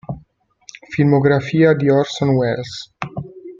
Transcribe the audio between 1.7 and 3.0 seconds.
di Orson Welles